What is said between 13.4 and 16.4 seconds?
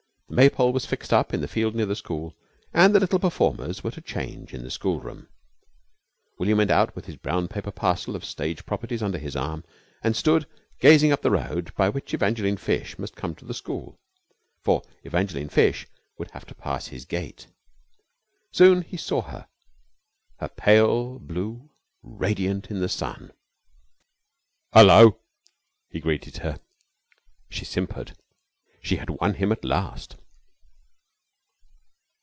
the school. For Evangeline Fish would